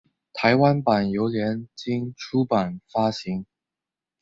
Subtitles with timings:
[0.33, 3.45] 台湾版由联经出版发行。